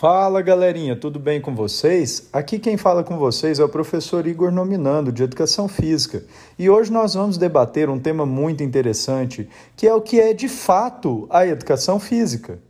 Fala 0.00 0.40
galerinha, 0.40 0.94
tudo 0.94 1.18
bem 1.18 1.40
com 1.40 1.56
vocês? 1.56 2.28
Aqui 2.32 2.60
quem 2.60 2.76
fala 2.76 3.02
com 3.02 3.18
vocês 3.18 3.58
é 3.58 3.64
o 3.64 3.68
professor 3.68 4.28
Igor 4.28 4.52
Nominando, 4.52 5.10
de 5.10 5.24
Educação 5.24 5.66
Física. 5.66 6.22
E 6.56 6.70
hoje 6.70 6.92
nós 6.92 7.14
vamos 7.14 7.36
debater 7.36 7.90
um 7.90 7.98
tema 7.98 8.24
muito 8.24 8.62
interessante, 8.62 9.48
que 9.76 9.88
é 9.88 9.92
o 9.92 10.00
que 10.00 10.20
é 10.20 10.32
de 10.32 10.48
fato 10.48 11.26
a 11.28 11.44
educação 11.44 11.98
física. 11.98 12.60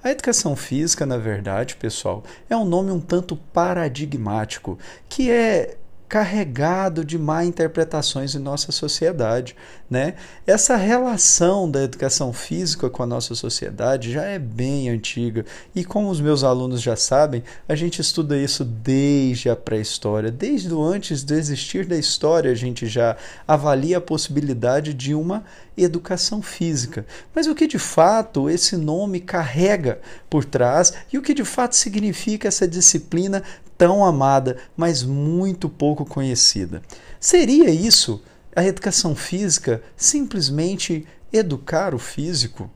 A 0.00 0.12
educação 0.12 0.54
física, 0.54 1.04
na 1.04 1.18
verdade, 1.18 1.74
pessoal, 1.74 2.22
é 2.48 2.56
um 2.56 2.64
nome 2.64 2.92
um 2.92 3.00
tanto 3.00 3.34
paradigmático, 3.34 4.78
que 5.08 5.32
é 5.32 5.78
carregado 6.08 7.04
de 7.04 7.18
má 7.18 7.44
interpretações 7.44 8.34
em 8.34 8.38
nossa 8.38 8.72
sociedade, 8.72 9.54
né? 9.90 10.14
Essa 10.46 10.74
relação 10.74 11.70
da 11.70 11.82
educação 11.82 12.32
física 12.32 12.88
com 12.88 13.02
a 13.02 13.06
nossa 13.06 13.34
sociedade 13.34 14.10
já 14.10 14.22
é 14.22 14.38
bem 14.38 14.88
antiga 14.88 15.44
e 15.74 15.84
como 15.84 16.08
os 16.08 16.20
meus 16.20 16.42
alunos 16.42 16.80
já 16.80 16.96
sabem, 16.96 17.44
a 17.68 17.74
gente 17.74 18.00
estuda 18.00 18.36
isso 18.36 18.64
desde 18.64 19.50
a 19.50 19.56
pré-história, 19.56 20.30
desde 20.30 20.72
o 20.72 20.82
antes 20.82 21.22
do 21.22 21.34
existir 21.34 21.84
da 21.84 21.96
história, 21.96 22.50
a 22.50 22.54
gente 22.54 22.86
já 22.86 23.16
avalia 23.46 23.98
a 23.98 24.00
possibilidade 24.00 24.94
de 24.94 25.14
uma 25.14 25.44
educação 25.78 26.42
física. 26.42 27.06
Mas 27.34 27.46
o 27.46 27.54
que 27.54 27.66
de 27.66 27.78
fato 27.78 28.50
esse 28.50 28.76
nome 28.76 29.20
carrega 29.20 30.00
por 30.28 30.44
trás 30.44 30.92
e 31.12 31.18
o 31.18 31.22
que 31.22 31.32
de 31.32 31.44
fato 31.44 31.76
significa 31.76 32.48
essa 32.48 32.66
disciplina 32.66 33.42
tão 33.76 34.04
amada, 34.04 34.58
mas 34.76 35.02
muito 35.02 35.68
pouco 35.68 36.04
conhecida. 36.04 36.82
Seria 37.20 37.70
isso 37.70 38.22
a 38.54 38.64
educação 38.64 39.14
física 39.14 39.82
simplesmente 39.96 41.06
educar 41.32 41.94
o 41.94 41.98
físico? 41.98 42.70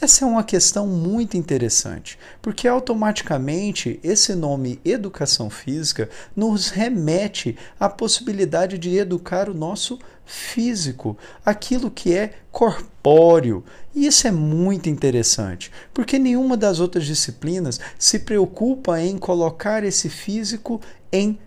Essa 0.00 0.24
é 0.24 0.28
uma 0.28 0.44
questão 0.44 0.86
muito 0.86 1.36
interessante, 1.36 2.20
porque 2.40 2.68
automaticamente 2.68 3.98
esse 4.00 4.32
nome 4.32 4.80
educação 4.84 5.50
física 5.50 6.08
nos 6.36 6.68
remete 6.68 7.58
à 7.80 7.88
possibilidade 7.88 8.78
de 8.78 8.96
educar 8.96 9.48
o 9.48 9.54
nosso 9.54 9.98
físico, 10.24 11.18
aquilo 11.44 11.90
que 11.90 12.14
é 12.14 12.34
corpóreo. 12.52 13.64
E 13.92 14.06
isso 14.06 14.28
é 14.28 14.30
muito 14.30 14.88
interessante, 14.88 15.72
porque 15.92 16.16
nenhuma 16.16 16.56
das 16.56 16.78
outras 16.78 17.04
disciplinas 17.04 17.80
se 17.98 18.20
preocupa 18.20 19.00
em 19.00 19.18
colocar 19.18 19.82
esse 19.82 20.08
físico 20.08 20.80
em 21.10 21.40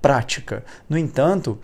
prática. 0.00 0.64
No 0.88 0.96
entanto, 0.96 1.58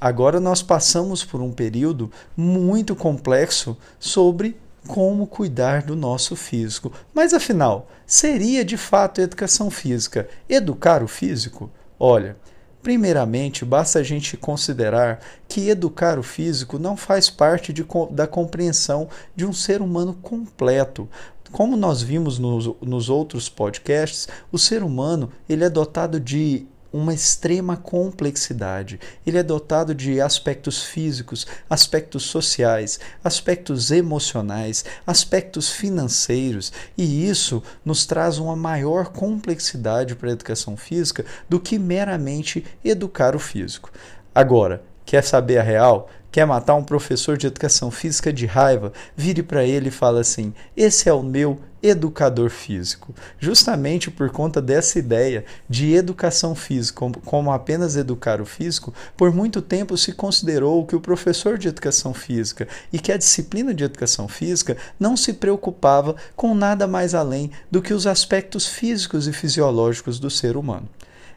agora 0.00 0.40
nós 0.40 0.62
passamos 0.62 1.22
por 1.22 1.42
um 1.42 1.52
período 1.52 2.10
muito 2.34 2.96
complexo 2.96 3.76
sobre 3.98 4.56
como 4.86 5.26
cuidar 5.26 5.82
do 5.82 5.94
nosso 5.94 6.34
físico. 6.36 6.92
Mas 7.14 7.34
afinal, 7.34 7.88
seria 8.06 8.64
de 8.64 8.76
fato 8.76 9.20
educação 9.20 9.70
física 9.70 10.28
educar 10.48 11.02
o 11.02 11.08
físico? 11.08 11.70
Olha, 11.98 12.36
primeiramente, 12.82 13.64
basta 13.64 13.98
a 13.98 14.02
gente 14.02 14.36
considerar 14.36 15.20
que 15.48 15.68
educar 15.68 16.18
o 16.18 16.22
físico 16.22 16.78
não 16.78 16.96
faz 16.96 17.28
parte 17.28 17.72
de, 17.72 17.86
da 18.10 18.26
compreensão 18.26 19.08
de 19.36 19.44
um 19.44 19.52
ser 19.52 19.82
humano 19.82 20.14
completo. 20.14 21.08
Como 21.52 21.76
nós 21.76 22.00
vimos 22.00 22.38
nos, 22.38 22.70
nos 22.80 23.08
outros 23.08 23.48
podcasts, 23.48 24.28
o 24.52 24.58
ser 24.58 24.82
humano 24.82 25.30
ele 25.48 25.64
é 25.64 25.70
dotado 25.70 26.20
de 26.20 26.66
uma 26.92 27.14
extrema 27.14 27.76
complexidade. 27.76 28.98
Ele 29.26 29.38
é 29.38 29.42
dotado 29.42 29.94
de 29.94 30.20
aspectos 30.20 30.82
físicos, 30.82 31.46
aspectos 31.68 32.24
sociais, 32.24 32.98
aspectos 33.22 33.90
emocionais, 33.90 34.84
aspectos 35.06 35.70
financeiros, 35.70 36.72
e 36.96 37.28
isso 37.28 37.62
nos 37.84 38.06
traz 38.06 38.38
uma 38.38 38.56
maior 38.56 39.08
complexidade 39.08 40.14
para 40.14 40.30
a 40.30 40.32
educação 40.32 40.76
física 40.76 41.24
do 41.48 41.60
que 41.60 41.78
meramente 41.78 42.64
educar 42.84 43.36
o 43.36 43.38
físico. 43.38 43.90
Agora, 44.34 44.82
quer 45.04 45.22
saber 45.24 45.58
a 45.58 45.62
real? 45.62 46.08
Quer 46.30 46.46
matar 46.46 46.74
um 46.74 46.84
professor 46.84 47.36
de 47.36 47.46
educação 47.46 47.90
física 47.90 48.32
de 48.32 48.46
raiva, 48.46 48.92
vire 49.16 49.42
para 49.42 49.64
ele 49.64 49.88
e 49.88 49.92
fala 49.92 50.20
assim: 50.20 50.52
esse 50.76 51.08
é 51.08 51.12
o 51.12 51.22
meu 51.22 51.58
educador 51.82 52.50
físico. 52.50 53.14
Justamente 53.38 54.10
por 54.10 54.30
conta 54.30 54.60
dessa 54.60 54.98
ideia 54.98 55.44
de 55.68 55.94
educação 55.94 56.54
física 56.54 57.10
como, 57.24 57.50
apenas 57.50 57.96
educar 57.96 58.40
o 58.40 58.46
físico, 58.46 58.92
por 59.16 59.32
muito 59.32 59.62
tempo 59.62 59.96
se 59.96 60.12
considerou 60.12 60.84
que 60.86 60.96
o 60.96 61.00
professor 61.00 61.56
de 61.56 61.68
educação 61.68 62.12
física 62.12 62.68
e 62.92 62.98
que 62.98 63.12
a 63.12 63.16
disciplina 63.16 63.72
de 63.72 63.84
educação 63.84 64.28
física 64.28 64.76
não 64.98 65.16
se 65.16 65.32
preocupava 65.32 66.16
com 66.36 66.54
nada 66.54 66.86
mais 66.86 67.14
além 67.14 67.50
do 67.70 67.80
que 67.80 67.94
os 67.94 68.06
aspectos 68.06 68.66
físicos 68.66 69.26
e 69.26 69.32
fisiológicos 69.32 70.18
do 70.18 70.30
ser 70.30 70.56
humano. 70.56 70.88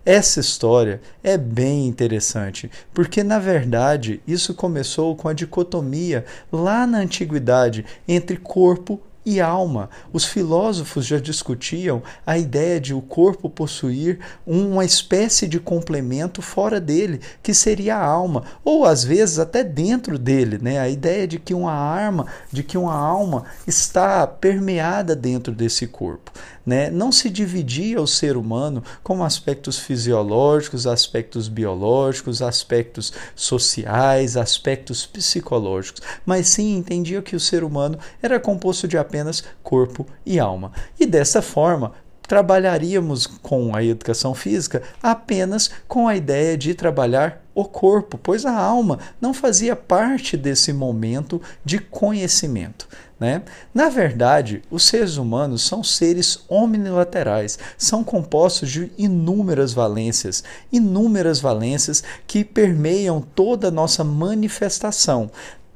Essa 0.06 0.42
história 0.42 1.02
é 1.24 1.38
bem 1.38 1.88
interessante, 1.88 2.70
porque 2.94 3.24
na 3.24 3.40
verdade 3.40 4.22
isso 4.28 4.54
começou 4.54 5.16
com 5.16 5.30
a 5.30 5.34
dicotomia 5.34 6.26
lá 6.52 6.86
na 6.86 6.98
antiguidade 6.98 7.86
entre 8.06 8.36
corpo 8.36 9.00
e 9.26 9.40
alma. 9.40 9.90
Os 10.12 10.26
filósofos 10.26 11.06
já 11.06 11.20
discutiam 11.20 12.02
a 12.26 12.38
ideia 12.38 12.80
de 12.80 12.94
o 12.94 13.02
corpo 13.02 13.50
possuir 13.50 14.20
uma 14.46 14.84
espécie 14.84 15.48
de 15.48 15.60
complemento 15.60 16.42
fora 16.42 16.80
dele, 16.80 17.22
que 17.42 17.54
seria 17.54 17.96
a 17.96 18.06
alma, 18.06 18.44
ou 18.64 18.86
às 18.86 19.04
vezes 19.04 19.40
até 19.40 19.64
dentro 19.64 20.18
dele, 20.18 20.60
né? 20.62 20.80
A 20.80 20.90
ideia 20.90 21.28
de 21.28 21.40
que 21.40 21.54
uma 21.54 21.74
arma, 21.74 22.28
de 22.52 22.64
que 22.64 22.78
uma 22.78 22.96
alma 22.96 23.46
está 23.66 24.26
permeada 24.28 25.16
dentro 25.16 25.54
desse 25.54 25.88
corpo. 25.88 26.32
Né? 26.66 26.90
Não 26.90 27.12
se 27.12 27.30
dividia 27.30 28.02
o 28.02 28.08
ser 28.08 28.38
humano 28.38 28.82
como 29.04 29.26
aspectos 29.26 29.78
fisiológicos, 29.78 30.88
aspectos 30.88 31.50
biológicos, 31.50 32.42
aspectos 32.42 33.12
sociais, 33.36 34.38
aspectos 34.38 35.06
psicológicos, 35.06 36.02
mas 36.26 36.48
sim 36.48 36.78
entendia 36.78 37.22
que 37.22 37.36
o 37.36 37.40
ser 37.40 37.66
humano 37.66 38.00
era 38.22 38.40
composto 38.40 38.88
de 38.88 38.98
apenas 38.98 39.13
corpo 39.62 40.06
e 40.26 40.40
alma. 40.40 40.72
E 41.00 41.06
dessa 41.06 41.42
forma, 41.42 41.94
trabalharíamos 42.28 43.28
com 43.28 43.76
a 43.76 43.84
educação 43.84 44.34
física 44.34 44.82
apenas 45.02 45.70
com 45.88 46.08
a 46.08 46.16
ideia 46.16 46.58
de 46.58 46.74
trabalhar 46.74 47.44
o 47.54 47.66
corpo, 47.66 48.18
pois 48.18 48.46
a 48.46 48.58
alma 48.58 48.98
não 49.22 49.34
fazia 49.34 49.76
parte 49.76 50.36
desse 50.36 50.74
momento 50.74 51.42
de 51.64 51.78
conhecimento. 51.78 52.88
Né? 53.20 53.44
Na 53.74 53.90
verdade, 53.90 54.62
os 54.72 54.84
seres 54.84 55.18
humanos 55.18 55.62
são 55.62 55.84
seres 55.84 56.44
omnilaterais, 56.50 57.60
são 57.78 58.04
compostos 58.04 58.70
de 58.70 58.92
inúmeras 58.98 59.72
valências, 59.72 60.44
inúmeras 60.72 61.40
valências 61.40 62.04
que 62.26 62.44
permeiam 62.44 63.22
toda 63.22 63.68
a 63.68 63.72
nossa 63.72 64.04
manifestação, 64.04 65.30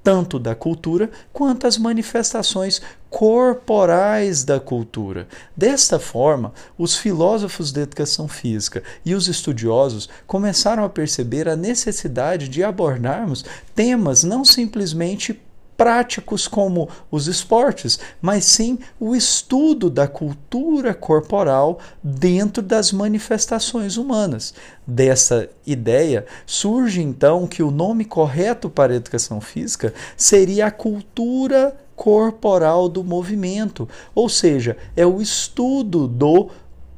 tanto 0.07 0.39
da 0.39 0.55
cultura 0.55 1.11
quanto 1.33 1.67
as 1.67 1.77
manifestações 1.77 2.81
corporais 3.09 4.45
da 4.45 4.57
cultura. 4.57 5.27
Desta 5.53 5.99
forma, 5.99 6.53
os 6.77 6.95
filósofos 6.95 7.73
da 7.73 7.81
educação 7.81 8.25
física 8.25 8.81
e 9.03 9.13
os 9.13 9.27
estudiosos 9.27 10.07
começaram 10.25 10.85
a 10.85 10.89
perceber 10.89 11.49
a 11.49 11.57
necessidade 11.57 12.47
de 12.47 12.63
abordarmos 12.63 13.43
temas 13.75 14.23
não 14.23 14.45
simplesmente 14.45 15.37
práticos 15.77 16.47
como 16.47 16.89
os 17.11 17.27
esportes, 17.27 17.99
mas 18.19 18.43
sim 18.43 18.79
o 18.99 19.15
estudo 19.15 19.89
da 19.89 20.07
cultura 20.07 20.93
corporal 20.93 21.77
dentro 22.03 22.63
das 22.63 22.91
manifestações 22.91 23.95
humanas. 23.95 24.55
Dessa 24.85 25.47
ideia 25.65 26.25
surge 26.45 27.01
então 27.01 27.45
que 27.45 27.61
o 27.61 27.69
nome 27.69 28.03
correto 28.03 28.69
para 28.69 28.95
educação 28.95 29.39
física 29.39 29.93
seria 30.17 30.65
a 30.65 30.71
cultura 30.71 31.77
corporal 31.95 32.89
do 32.89 33.03
movimento, 33.03 33.87
ou 34.13 34.27
seja, 34.27 34.77
é 34.95 35.05
o 35.05 35.21
estudo 35.21 36.07
do 36.07 36.49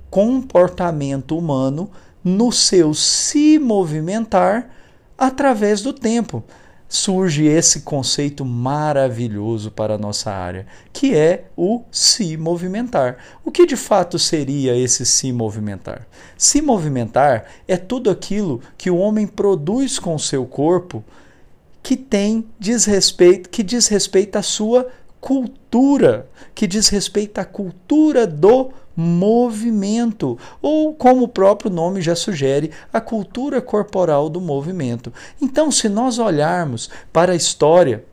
comportamento 0.10 1.38
humano 1.38 1.90
no 2.24 2.52
seu 2.52 2.94
se 2.94 3.60
movimentar 3.60 4.70
através 5.18 5.82
do 5.82 5.94
tempo 5.94 6.44
surge 6.90 7.46
esse 7.46 7.82
conceito 7.82 8.44
maravilhoso 8.44 9.70
para 9.70 9.94
a 9.94 9.98
nossa 9.98 10.32
área, 10.32 10.66
que 10.92 11.16
é 11.16 11.46
o 11.56 11.84
se 11.92 12.36
movimentar. 12.36 13.18
O 13.46 13.52
que 13.52 13.68
de 13.68 13.78
fato 13.78 14.18
seria 14.18 14.76
esse 14.76 15.06
se 15.06 15.32
movimentar? 15.32 16.08
Se 16.36 16.62
movimentar 16.62 17.46
é 17.68 17.78
tudo 17.78 18.10
aquilo 18.10 18.60
que 18.76 18.90
o 18.90 18.98
homem 18.98 19.28
produz 19.28 20.00
com 20.00 20.16
o 20.16 20.20
seu 20.20 20.46
corpo 20.48 21.04
que 21.84 21.96
tem 21.96 22.50
desrespeito, 22.60 23.50
que 23.50 23.64
diz 23.64 23.88
respeito 23.88 24.36
à 24.36 24.42
sua 24.42 24.88
cultura, 25.20 26.28
que 26.56 26.68
diz 26.68 26.90
respeito 26.90 27.40
à 27.40 27.46
cultura 27.46 28.26
do 28.26 28.72
movimento, 28.96 30.38
ou 30.62 30.94
como 30.94 31.24
o 31.24 31.28
próprio 31.28 31.72
nome 31.72 32.02
já 32.02 32.16
sugere, 32.16 32.72
a 32.92 33.00
cultura 33.00 33.62
corporal 33.62 34.30
do 34.30 34.42
movimento. 34.42 35.14
Então, 35.42 35.72
se 35.72 35.88
nós 35.88 36.20
olharmos 36.20 36.90
para 37.14 37.32
a 37.32 37.36
história 37.36 38.04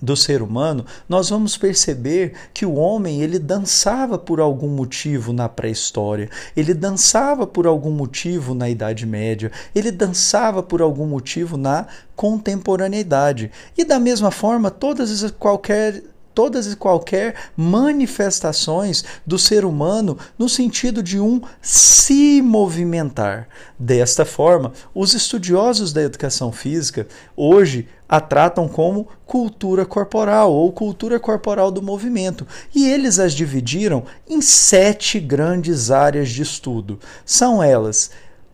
do 0.00 0.16
ser 0.16 0.42
humano, 0.42 0.84
nós 1.08 1.30
vamos 1.30 1.56
perceber 1.56 2.34
que 2.52 2.66
o 2.66 2.74
homem 2.74 3.22
ele 3.22 3.38
dançava 3.38 4.18
por 4.18 4.40
algum 4.40 4.68
motivo 4.68 5.32
na 5.32 5.48
pré-história, 5.48 6.28
ele 6.56 6.74
dançava 6.74 7.46
por 7.46 7.66
algum 7.66 7.90
motivo 7.90 8.54
na 8.54 8.68
Idade 8.68 9.06
Média, 9.06 9.50
ele 9.74 9.90
dançava 9.90 10.62
por 10.62 10.82
algum 10.82 11.06
motivo 11.06 11.56
na 11.56 11.86
contemporaneidade. 12.14 13.50
E 13.76 13.84
da 13.84 13.98
mesma 13.98 14.30
forma, 14.30 14.70
todas 14.70 15.30
qualquer 15.32 16.02
todas 16.36 16.70
e 16.70 16.76
qualquer 16.76 17.34
manifestações 17.56 19.02
do 19.26 19.38
ser 19.38 19.64
humano 19.64 20.18
no 20.38 20.50
sentido 20.50 21.02
de 21.02 21.18
um 21.18 21.40
se 21.62 22.42
movimentar. 22.42 23.48
Desta 23.78 24.26
forma, 24.26 24.74
os 24.94 25.14
estudiosos 25.14 25.94
da 25.94 26.02
educação 26.02 26.52
física 26.52 27.08
hoje 27.34 27.88
a 28.06 28.20
tratam 28.20 28.68
como 28.68 29.08
cultura 29.24 29.86
corporal 29.86 30.52
ou 30.52 30.70
cultura 30.70 31.18
corporal 31.18 31.70
do 31.70 31.80
movimento, 31.80 32.46
e 32.74 32.86
eles 32.86 33.18
as 33.18 33.32
dividiram 33.32 34.04
em 34.28 34.42
sete 34.42 35.18
grandes 35.18 35.90
áreas 35.90 36.28
de 36.28 36.42
estudo. 36.42 37.00
São 37.24 37.62
elas 37.62 38.10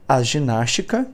a 0.08 0.22
ginástica, 0.22 1.08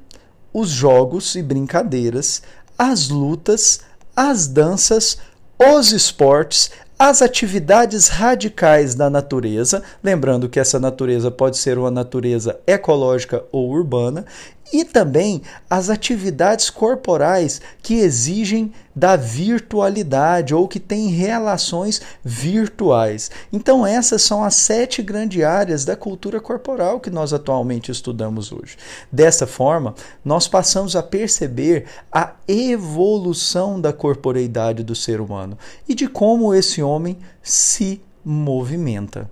os 0.53 0.69
jogos 0.69 1.35
e 1.35 1.43
brincadeiras, 1.43 2.43
as 2.79 3.09
lutas, 3.09 3.81
as 4.15 4.47
danças, 4.47 5.17
os 5.59 5.93
esportes, 5.93 6.71
as 6.97 7.21
atividades 7.21 8.09
radicais 8.09 8.95
da 8.95 9.11
natureza, 9.11 9.83
lembrando 10.03 10.49
que 10.49 10.61
essa 10.61 10.79
natureza 10.79 11.31
pode 11.31 11.57
ser 11.57 11.79
uma 11.79 11.91
natureza 11.91 12.59
ecológica 12.67 13.45
ou 13.51 13.69
urbana, 13.69 14.25
e 14.73 14.85
também 14.85 15.43
as 15.69 15.91
atividades 15.91 16.71
corporais 16.71 17.61
que 17.83 17.95
exigem 17.95 18.73
da 18.95 19.15
virtualidade 19.15 20.55
ou 20.55 20.67
que 20.67 20.81
têm 20.81 21.09
relações 21.09 22.03
virtuais. 22.25 23.31
Então, 23.53 23.87
essas 23.87 24.23
são 24.23 24.43
as 24.43 24.57
sete 24.57 25.03
grandes 25.03 25.43
áreas 25.43 25.85
da 25.85 25.95
cultura 25.95 26.41
corporal 26.41 26.99
que 26.99 27.11
nós 27.11 27.33
atualmente 27.33 27.93
estudamos 27.93 28.51
hoje. 28.51 28.77
Dessa 29.11 29.47
forma, 29.47 29.95
nós 30.25 30.49
passamos 30.49 30.97
a 30.97 31.03
perceber 31.03 31.87
a 32.11 32.33
evolução 32.47 33.81
da 33.81 33.93
corporeidade 33.93 34.83
do 34.83 34.95
ser 34.95 35.21
humano 35.21 35.57
e 35.89 35.95
de 35.95 36.09
como 36.09 36.53
esse 36.53 36.83
homem 36.83 37.19
se 37.43 38.03
movimenta. 38.25 39.31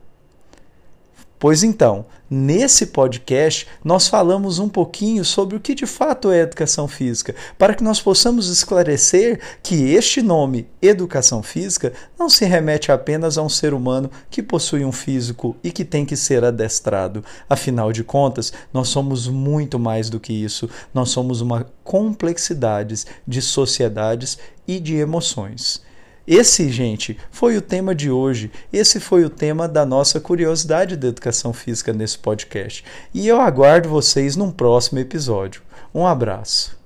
Pois 1.39 1.63
então, 1.63 2.07
nesse 2.31 2.87
podcast, 2.87 3.67
nós 3.85 4.09
falamos 4.09 4.59
um 4.59 4.71
pouquinho 4.71 5.23
sobre 5.23 5.55
o 5.55 5.61
que 5.61 5.75
de 5.75 5.85
fato 5.85 6.31
é 6.31 6.41
educação 6.41 6.89
física, 6.89 7.35
para 7.59 7.75
que 7.75 7.85
nós 7.85 8.01
possamos 8.01 8.49
esclarecer 8.49 9.39
que 9.63 9.93
este 9.93 10.23
nome, 10.23 10.67
educação 10.81 11.43
física, 11.43 11.93
não 12.19 12.31
se 12.31 12.47
remete 12.47 12.91
apenas 12.91 13.37
a 13.37 13.43
um 13.43 13.51
ser 13.51 13.75
humano 13.75 14.11
que 14.31 14.43
possui 14.43 14.83
um 14.83 14.93
físico 14.93 15.55
e 15.63 15.71
que 15.71 15.85
tem 15.85 16.07
que 16.07 16.17
ser 16.17 16.43
adestrado. 16.43 17.23
Afinal 17.51 17.93
de 17.93 18.03
contas, 18.03 18.51
nós 18.73 18.89
somos 18.89 19.29
muito 19.29 19.79
mais 19.79 20.09
do 20.09 20.19
que 20.19 20.33
isso, 20.33 20.71
nós 20.95 21.11
somos 21.11 21.43
uma 21.43 21.67
complexidade 21.85 23.05
de 23.29 23.43
sociedades 23.43 24.39
e 24.67 24.81
de 24.81 24.97
emoções. 24.97 25.85
Esse, 26.27 26.69
gente, 26.71 27.17
foi 27.31 27.57
o 27.57 27.63
tema 27.63 27.95
de 27.95 28.11
hoje. 28.11 28.51
Esse 28.73 28.99
foi 28.99 29.25
o 29.25 29.31
tema 29.31 29.69
da 29.69 29.87
nossa 29.87 30.19
curiosidade 30.19 30.97
da 30.97 31.07
educação 31.07 31.53
física 31.53 31.93
nesse 31.93 32.19
podcast. 32.19 32.85
E 33.15 33.29
eu 33.29 33.41
aguardo 33.41 33.89
vocês 33.89 34.35
num 34.35 34.51
próximo 34.51 34.99
episódio. 34.99 35.63
Um 35.95 36.05
abraço. 36.05 36.77